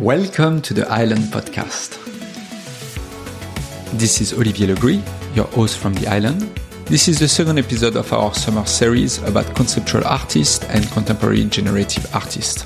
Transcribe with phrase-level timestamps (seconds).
[0.00, 1.98] Welcome to the Island Podcast.
[3.98, 5.02] This is Olivier Legris,
[5.36, 6.40] your host from the island.
[6.86, 12.08] This is the second episode of our summer series about conceptual artists and contemporary generative
[12.14, 12.64] artists.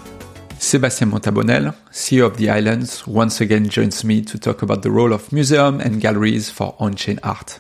[0.61, 5.12] Sébastien Montabonel, CEO of the Islands, once again joins me to talk about the role
[5.12, 7.59] of museums and galleries for on-chain art.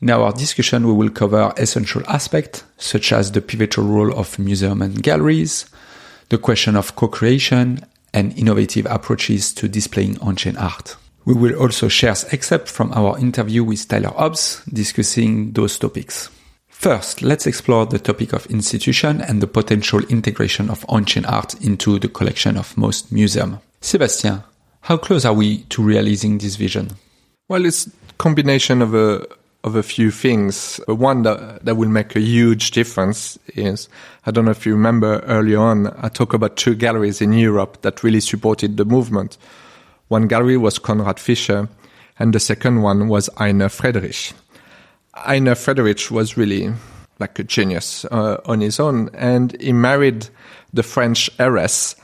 [0.00, 4.82] In our discussion, we will cover essential aspects such as the pivotal role of museums
[4.82, 5.68] and galleries,
[6.28, 10.96] the question of co-creation, and innovative approaches to displaying on-chain art.
[11.24, 16.30] We will also share excerpts from our interview with Tyler Hobbs discussing those topics.
[16.68, 21.98] First, let's explore the topic of institution and the potential integration of on-chain art into
[21.98, 23.58] the collection of most museums.
[23.82, 24.44] Sébastien,
[24.82, 26.90] how close are we to realizing this vision?
[27.48, 29.26] Well, it's combination of a
[29.64, 30.80] of a few things.
[30.86, 33.88] but One that, that will make a huge difference is,
[34.26, 37.82] I don't know if you remember early on, I talked about two galleries in Europe
[37.82, 39.36] that really supported the movement.
[40.08, 41.68] One gallery was Konrad Fischer,
[42.18, 44.32] and the second one was Heiner Friedrich.
[45.14, 46.72] Heiner Friedrich was really
[47.18, 50.28] like a genius uh, on his own, and he married
[50.72, 51.96] the French heiress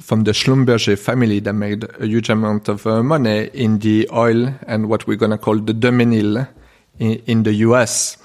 [0.00, 4.54] from the Schlumberger family that made a huge amount of uh, money in the oil
[4.66, 6.48] and what we're going to call the de Menil
[6.98, 8.16] in, in the US.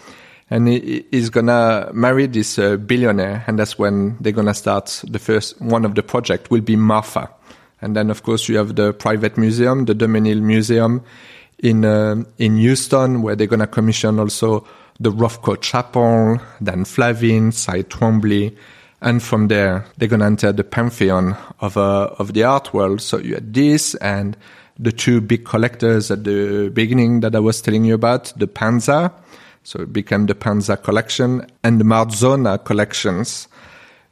[0.49, 5.19] And he, he's gonna marry this uh, billionaire, and that's when they're gonna start the
[5.19, 7.29] first one of the project will be Marfa,
[7.81, 11.03] and then of course you have the private museum, the de Menil Museum
[11.59, 14.65] in uh, in Houston, where they're gonna commission also
[14.99, 18.55] the Rothko Chapel, then Flavin, Cy Twombly,
[19.01, 23.01] and from there they're gonna enter the pantheon of uh, of the art world.
[23.01, 24.35] So you had this and
[24.79, 29.13] the two big collectors at the beginning that I was telling you about, the Panza.
[29.63, 33.49] So it became the Panza collection and the Marzona collections.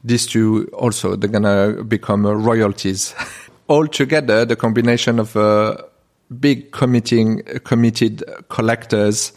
[0.03, 3.15] These two also, they're gonna become uh, royalties.
[3.67, 5.77] All together, the combination of uh,
[6.39, 9.31] big committing, committed collectors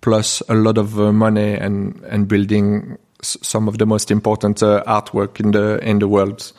[0.00, 4.82] plus a lot of uh, money and, and building some of the most important uh,
[4.86, 6.52] artwork in the, in the world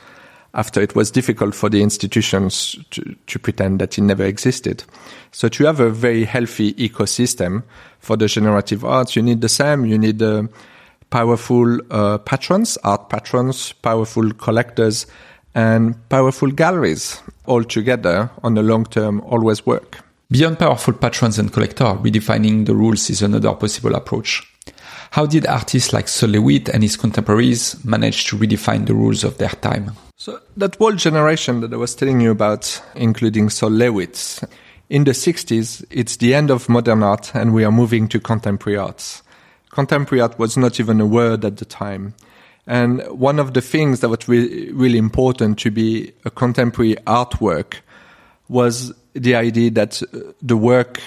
[0.56, 4.82] after it was difficult for the institutions to, to, pretend that it never existed.
[5.30, 7.62] So to have a very healthy ecosystem
[8.00, 9.84] for the generative arts, you need the same.
[9.84, 10.44] You need uh,
[11.10, 15.06] powerful uh, patrons, art patrons, powerful collectors,
[15.54, 19.98] and powerful galleries all together on the long term always work.
[20.30, 24.42] Beyond powerful patrons and collectors, redefining the rules is another possible approach.
[25.10, 29.38] How did artists like Sol LeWitt and his contemporaries manage to redefine the rules of
[29.38, 29.92] their time?
[30.26, 34.42] So that whole generation that I was telling you about, including Sol LeWitt,
[34.90, 38.76] in the 60s, it's the end of modern art and we are moving to contemporary
[38.76, 39.22] arts.
[39.70, 42.12] Contemporary art was not even a word at the time.
[42.66, 47.74] And one of the things that was re- really important to be a contemporary artwork
[48.48, 51.02] was the idea that uh, the work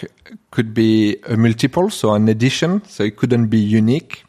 [0.51, 4.23] could be a multiple, so an edition, so it couldn't be unique.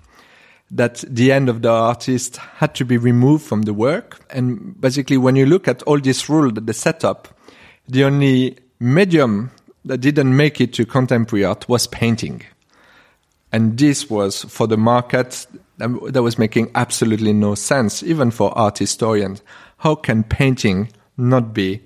[0.73, 4.21] That the end of the artist had to be removed from the work.
[4.31, 7.29] And basically, when you look at all this rule that they set up,
[7.89, 9.51] the only medium
[9.85, 12.43] that didn't make it to contemporary art was painting.
[13.51, 15.47] And this was for the market
[15.79, 19.43] that was making absolutely no sense, even for art historians.
[19.79, 21.83] How can painting not be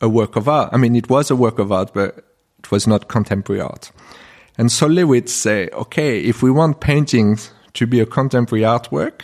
[0.00, 0.70] a work of art?
[0.72, 2.24] I mean, it was a work of art, but
[2.58, 3.92] it was not contemporary art.
[4.58, 9.22] And so LeWitt say, okay, if we want paintings to be a contemporary artwork,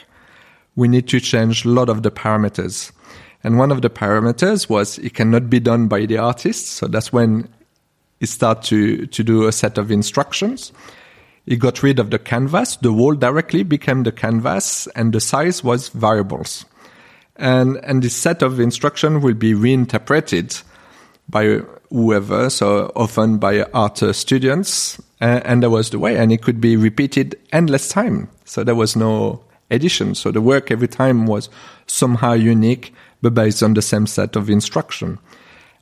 [0.76, 2.92] we need to change a lot of the parameters.
[3.42, 6.66] And one of the parameters was it cannot be done by the artist.
[6.66, 7.48] So that's when
[8.18, 10.72] he started to, to do a set of instructions.
[11.46, 12.76] He got rid of the canvas.
[12.76, 16.66] The wall directly became the canvas and the size was variables.
[17.36, 20.56] And, and this set of instruction will be reinterpreted
[21.28, 25.00] by whoever, so often by art students.
[25.20, 26.16] And, and that was the way.
[26.16, 28.28] And it could be repeated endless time.
[28.44, 30.14] So there was no edition.
[30.14, 31.48] So the work every time was
[31.86, 32.92] somehow unique,
[33.22, 35.18] but based on the same set of instruction.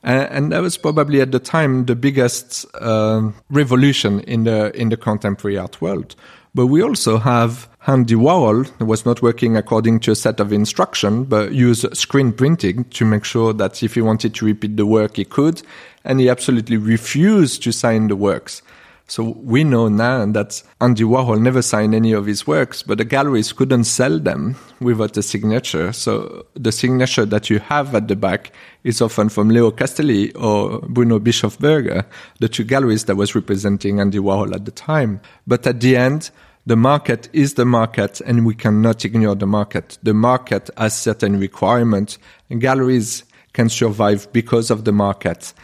[0.03, 4.91] And, and that was probably at the time the biggest uh, revolution in the in
[4.91, 6.15] the contemporary art world.
[6.55, 10.53] But we also have Andy Warhol, who was not working according to a set of
[10.53, 14.87] instruction, but used screen printing to make sure that if he wanted to repeat the
[14.87, 15.63] work, he could.
[16.05, 18.63] And he absolutely refused to sign the works.
[19.11, 23.07] So we know now that Andy Warhol never signed any of his works, but the
[23.07, 25.95] galleries couldn't sell them without a signature.
[25.95, 28.53] So the signature that you have at the back
[28.85, 32.05] is often from Leo Castelli or Bruno Bischofberger,
[32.39, 35.23] the two galleries that was representing Andy Warhol at the time.
[35.47, 36.31] But at the end,
[36.67, 39.97] the market is the market and we cannot ignore the market.
[40.03, 42.19] The market has certain requirements
[42.51, 45.55] and galleries can survive because of the market.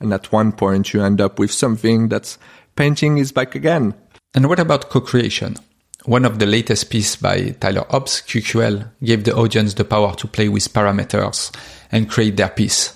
[0.00, 2.38] And at one point, you end up with something that's
[2.76, 3.94] painting is back again.
[4.34, 5.56] And what about co-creation?
[6.04, 10.26] One of the latest pieces by Tyler Hobbs, QQL, gave the audience the power to
[10.26, 11.54] play with parameters
[11.92, 12.94] and create their piece.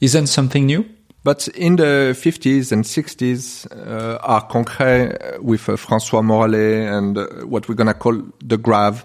[0.00, 0.86] Isn't something new?
[1.22, 7.26] But in the 50s and 60s, uh, Art Concret with uh, François Morellet and uh,
[7.46, 9.04] what we're going to call the GRAV,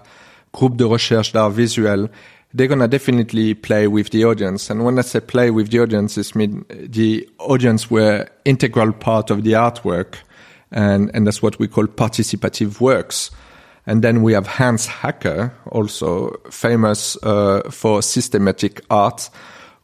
[0.52, 2.08] Groupe de Recherche d'Art Visuel,
[2.54, 4.70] they're to definitely play with the audience.
[4.70, 9.30] And when I say play with the audience, it means the audience were integral part
[9.30, 10.16] of the artwork.
[10.70, 13.30] And, and that's what we call participative works.
[13.86, 19.28] And then we have Hans Haacke, also famous uh, for systematic art,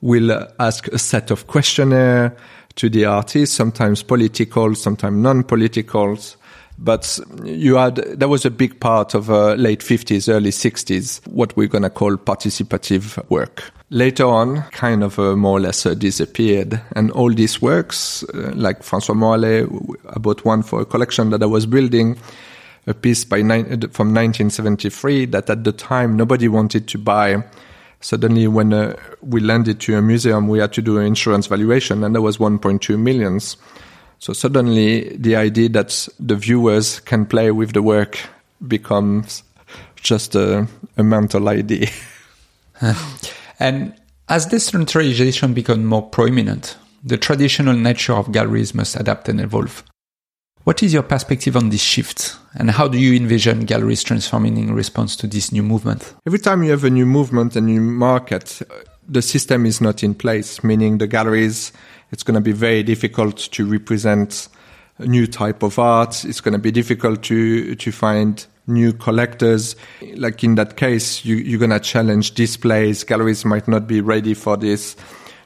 [0.00, 2.36] will ask a set of questionnaire
[2.76, 6.16] to the artist, sometimes political, sometimes non-political.
[6.78, 11.56] But you had, that was a big part of uh, late 50s, early 60s, what
[11.56, 13.72] we're going to call participative work.
[13.90, 16.80] Later on, kind of uh, more or less uh, disappeared.
[16.94, 19.66] And all these works, uh, like François Morellet,
[20.10, 22.16] I bought one for a collection that I was building,
[22.86, 27.42] a piece by from 1973 that at the time nobody wanted to buy.
[28.00, 32.04] Suddenly, when uh, we landed to a museum, we had to do an insurance valuation,
[32.04, 33.56] and that was 1.2 millions.
[34.18, 38.18] So suddenly the idea that the viewers can play with the work
[38.66, 39.42] becomes
[39.96, 40.66] just a,
[40.96, 41.88] a mental idea.
[43.60, 43.94] and
[44.28, 49.84] as decentralization becomes more prominent, the traditional nature of galleries must adapt and evolve.
[50.64, 52.36] What is your perspective on this shift?
[52.54, 56.14] And how do you envision galleries transforming in response to this new movement?
[56.26, 58.60] Every time you have a new movement, a new market,
[59.08, 61.72] the system is not in place, meaning the galleries
[62.10, 64.48] it's going to be very difficult to represent
[64.98, 66.24] a new type of art.
[66.24, 69.76] It's going to be difficult to to find new collectors.
[70.14, 73.04] Like in that case, you, you're going to challenge displays.
[73.04, 74.96] Galleries might not be ready for this.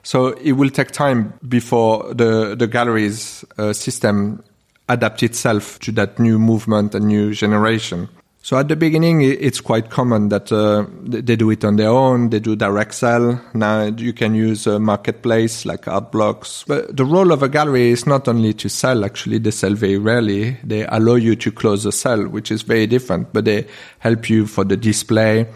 [0.02, 4.42] So it will take time before the, the galleries uh, system
[4.88, 8.08] adapt itself to that new movement and new generation.
[8.44, 12.30] So at the beginning, it's quite common that uh, they do it on their own.
[12.30, 13.40] They do direct sell.
[13.54, 16.66] Now you can use a marketplace like Artblocks.
[16.66, 19.04] But the role of a gallery is not only to sell.
[19.04, 20.56] Actually, they sell very rarely.
[20.64, 23.32] They allow you to close a sale, which is very different.
[23.32, 23.68] But they
[24.00, 25.46] help you for the display.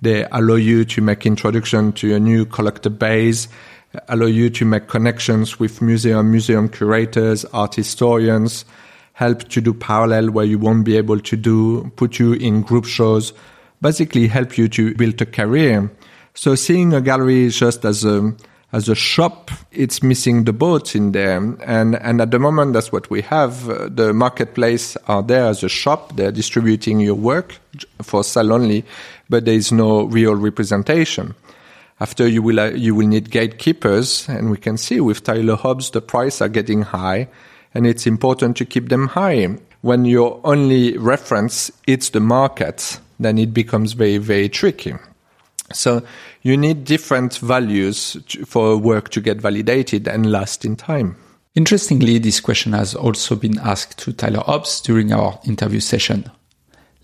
[0.00, 3.46] They allow you to make introduction to a new collector base.
[4.08, 8.64] Allow you to make connections with museum, museum curators, art historians
[9.22, 12.86] help to do parallel where you won't be able to do, put you in group
[12.86, 13.32] shows,
[13.80, 15.90] basically help you to build a career.
[16.34, 18.34] So seeing a gallery just as a,
[18.72, 21.36] as a shop, it's missing the boat in there.
[21.76, 23.66] And, and at the moment, that's what we have.
[23.94, 26.16] The marketplace are there as a shop.
[26.16, 27.58] They're distributing your work
[28.00, 28.84] for sale only,
[29.28, 31.34] but there is no real representation.
[32.00, 34.28] After you will, uh, you will need gatekeepers.
[34.28, 37.28] And we can see with Tyler Hobbs, the price are getting high
[37.74, 39.56] and it's important to keep them high.
[39.80, 44.94] When your only reference is the market, then it becomes very, very tricky.
[45.72, 46.02] So
[46.42, 51.16] you need different values to, for work to get validated and last in time.
[51.54, 56.30] Interestingly, this question has also been asked to Tyler Hobbs during our interview session.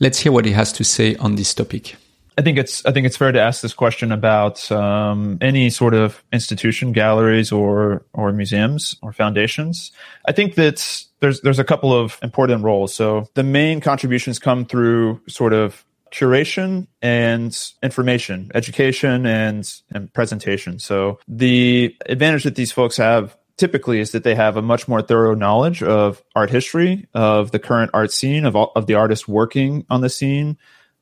[0.01, 1.97] Let's hear what he has to say on this topic.
[2.39, 5.93] I think it's I think it's fair to ask this question about um, any sort
[5.93, 9.91] of institution, galleries, or or museums or foundations.
[10.25, 12.95] I think that there's there's a couple of important roles.
[12.95, 17.53] So the main contributions come through sort of curation and
[17.83, 20.79] information, education and and presentation.
[20.79, 25.03] So the advantage that these folks have typically is that they have a much more
[25.03, 29.27] thorough knowledge of art history, of the current art scene, of all, of the artists
[29.27, 30.57] working on the scene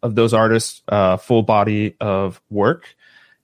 [0.06, 2.94] of those artists' uh, full body of work.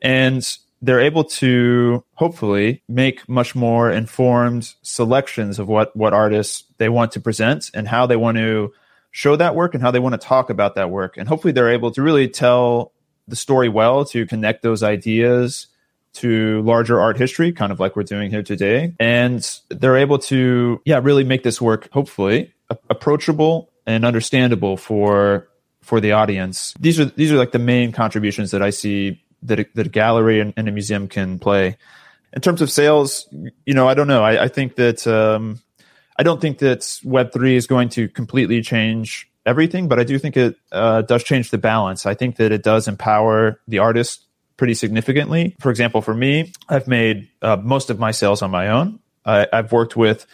[0.00, 0.46] And
[0.80, 7.12] they're able to hopefully make much more informed selections of what, what artists they want
[7.12, 8.72] to present and how they want to
[9.10, 11.16] show that work and how they want to talk about that work.
[11.16, 12.92] And hopefully they're able to really tell
[13.28, 15.66] the story well to connect those ideas
[16.14, 18.94] to larger art history, kind of like we're doing here today.
[18.98, 22.52] And they're able to, yeah, really make this work, hopefully,
[22.90, 25.48] approachable and understandable for
[25.82, 26.74] for the audience.
[26.80, 29.90] These are these are like the main contributions that I see that a, that a
[29.90, 31.76] gallery and, and, a museum can play.
[32.32, 33.26] In terms of sales,
[33.66, 34.22] you know, I don't know.
[34.22, 35.60] I, I think that um,
[36.16, 40.18] I don't think that Web three is going to completely change everything, but I do
[40.18, 42.06] think it uh, does change the balance.
[42.06, 44.24] I think that it does empower the artist
[44.56, 45.56] pretty significantly.
[45.60, 49.00] For example, for me, I've made uh, most of my sales on my own.
[49.24, 50.26] I, have worked with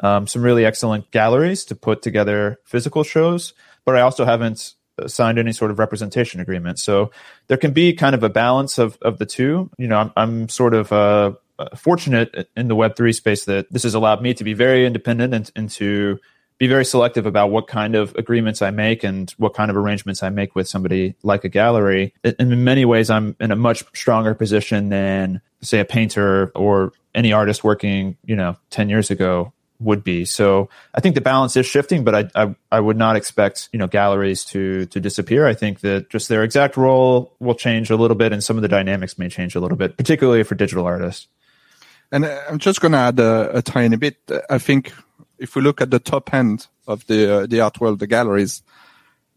[0.00, 4.74] um, some really excellent galleries to put together physical shows, but I also haven't
[5.06, 6.78] signed any sort of representation agreement.
[6.78, 7.10] So
[7.48, 9.70] there can be kind of a balance of, of the two.
[9.78, 11.32] You know, I'm, I'm sort of uh,
[11.76, 15.50] fortunate in the Web3 space that this has allowed me to be very independent and,
[15.56, 16.18] and to
[16.58, 20.22] be very selective about what kind of agreements I make and what kind of arrangements
[20.22, 22.14] I make with somebody like a gallery.
[22.24, 26.92] And in many ways, I'm in a much stronger position than, say, a painter or
[27.14, 30.24] any artist working, you know, 10 years ago would be.
[30.24, 33.78] So I think the balance is shifting, but I, I, I would not expect you
[33.78, 35.46] know galleries to to disappear.
[35.46, 38.62] I think that just their exact role will change a little bit, and some of
[38.62, 41.28] the dynamics may change a little bit, particularly for digital artists.
[42.12, 44.16] And uh, I'm just going to add a, a, tiny bit.
[44.48, 44.92] I think
[45.38, 48.62] if we look at the top end of the uh, the art world, the galleries,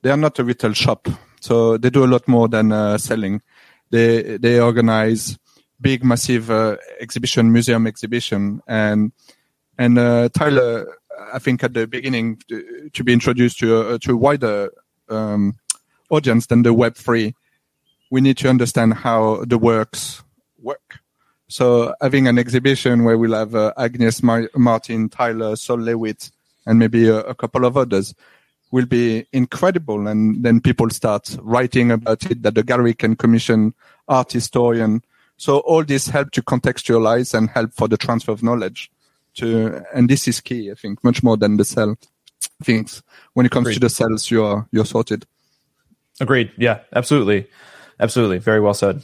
[0.02, 1.08] they are not a retail shop,
[1.42, 3.42] so they do a lot more than uh, selling.
[3.90, 5.38] They they organize
[5.82, 9.12] big, massive uh, exhibition, museum exhibition, and
[9.80, 10.94] and uh, Tyler,
[11.32, 14.72] I think at the beginning to, to be introduced to a, to a wider
[15.08, 15.56] um,
[16.10, 17.34] audience than the Web three,
[18.12, 20.22] we need to understand how the works
[20.62, 21.00] work.
[21.48, 26.30] So having an exhibition where we'll have uh, Agnes Mar- Martin, Tyler, Sol Lewitt,
[26.66, 28.14] and maybe a, a, couple of others
[28.72, 30.08] will be incredible.
[30.08, 33.74] And then people start writing about it that the gallery can commission
[34.10, 35.04] art historian.
[35.38, 38.92] So all this help to contextualize and help for the transfer of knowledge
[39.36, 41.98] to, and this is key, I think, much more than the cell
[42.64, 43.02] things.
[43.34, 43.74] When it comes Agreed.
[43.76, 45.26] to the cells, you're, you're sorted.
[46.20, 46.52] Agreed.
[46.58, 47.48] Yeah, absolutely.
[48.00, 48.40] Absolutely.
[48.40, 49.04] Very well said.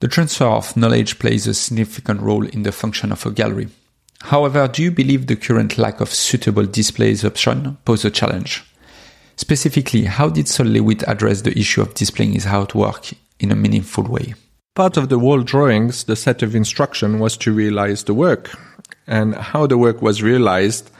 [0.00, 3.68] The transfer of knowledge plays a significant role in the function of a gallery.
[4.22, 8.64] However, do you believe the current lack of suitable displays option pose a challenge?
[9.36, 14.04] Specifically, how did Sol Lewitt address the issue of displaying his artwork in a meaningful
[14.04, 14.34] way?
[14.74, 18.50] Part of the wall drawings, the set of instruction was to realize the work.
[19.06, 20.90] And how the work was realized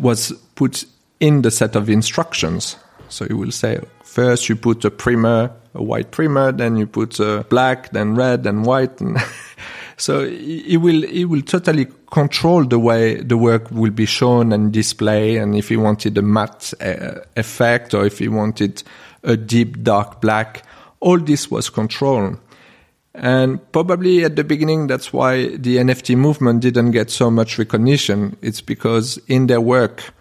[0.00, 0.84] was put
[1.20, 2.76] in the set of instructions.
[3.08, 7.20] So you will say, first you put a primer, a white primer, then you put
[7.20, 9.00] a black, then red, then white.
[9.00, 9.18] And
[9.96, 14.72] so it will, it will totally control the way the work will be shown and
[14.72, 15.38] displayed.
[15.38, 18.82] And if you wanted a matte uh, effect or if you wanted
[19.22, 20.64] a deep dark black,
[20.98, 22.38] all this was controlled.
[23.14, 28.36] And probably at the beginning, that's why the NFT movement didn't get so much recognition.
[28.42, 30.12] It's because in their work,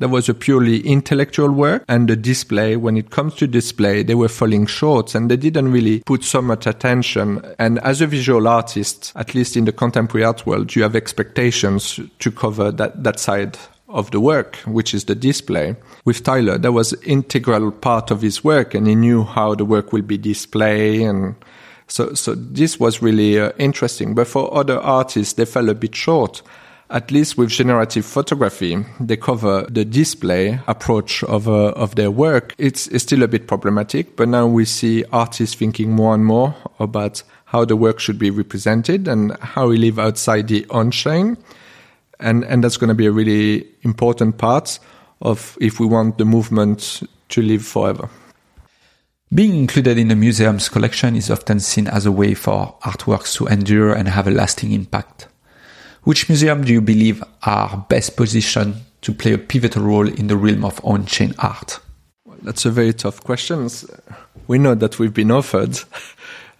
[0.00, 4.14] there was a purely intellectual work and the display, when it comes to display, they
[4.14, 7.42] were falling short and they didn't really put so much attention.
[7.58, 12.00] And as a visual artist, at least in the contemporary art world, you have expectations
[12.18, 13.58] to cover that, that side
[13.90, 15.76] of the work, which is the display.
[16.06, 19.92] With Tyler, that was integral part of his work and he knew how the work
[19.92, 21.34] will be displayed and
[21.90, 24.14] so, so this was really uh, interesting.
[24.14, 26.42] But for other artists, they fell a bit short.
[26.88, 32.54] At least with generative photography, they cover the display approach of uh, of their work.
[32.58, 36.54] It's, it's still a bit problematic, but now we see artists thinking more and more
[36.80, 41.36] about how the work should be represented and how we live outside the on-chain.
[42.18, 44.78] And, and that's going to be a really important part
[45.20, 48.08] of if we want the movement to live forever.
[49.32, 53.46] Being included in a museum's collection is often seen as a way for artworks to
[53.46, 55.28] endure and have a lasting impact.
[56.02, 60.36] Which museum do you believe are best positioned to play a pivotal role in the
[60.36, 61.78] realm of on-chain art?
[62.24, 63.68] Well, that's a very tough question.
[64.48, 65.78] We know that we've been offered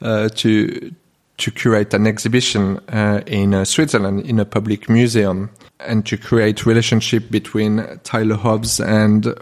[0.01, 0.95] uh, to
[1.39, 5.49] to curate an exhibition uh, in uh, Switzerland in a public museum
[5.81, 9.35] and to create relationship between Tyler Hobbs and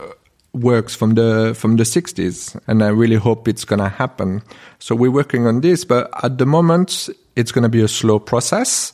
[0.52, 4.43] works from the from the 60s and i really hope it's going to happen.
[4.78, 8.19] So we're working on this but at the moment it's going to be a slow
[8.19, 8.93] process.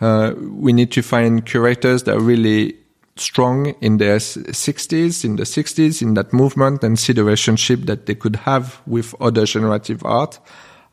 [0.00, 2.76] Uh, we need to find curators that are really
[3.16, 8.04] strong in their 60s in the 60s in that movement and see the relationship that
[8.04, 10.38] they could have with other generative art.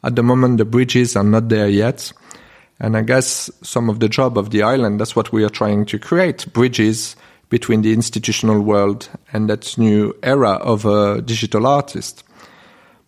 [0.04, 2.14] At the moment the bridges are not there yet.
[2.80, 5.86] And i guess some of the job of the island that's what we are trying
[5.88, 7.16] to create bridges
[7.54, 12.24] between the institutional world and that new era of a digital artist.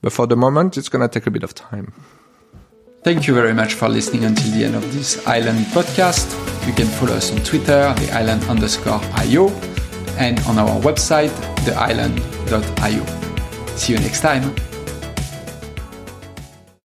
[0.04, 1.92] But for the moment, it's going to take a bit of time.
[3.04, 6.28] Thank you very much for listening until the end of this Island podcast.
[6.68, 9.50] You can follow us on Twitter, the island underscore IO,
[10.20, 11.32] and on our website,
[11.66, 13.04] theisland.io.
[13.76, 14.75] See you next time.